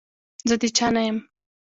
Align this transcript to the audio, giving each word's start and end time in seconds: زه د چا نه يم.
زه 0.49 0.55
د 0.61 0.63
چا 0.77 0.87
نه 0.95 1.01
يم. 1.07 1.17